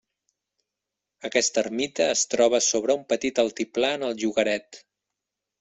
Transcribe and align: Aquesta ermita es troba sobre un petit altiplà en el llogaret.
Aquesta 1.29 1.61
ermita 1.65 2.07
es 2.15 2.25
troba 2.33 2.63
sobre 2.71 2.97
un 3.03 3.07
petit 3.13 3.45
altiplà 3.47 3.95
en 3.99 4.09
el 4.11 4.21
llogaret. 4.23 4.85